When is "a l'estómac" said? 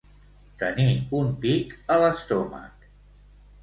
1.85-2.93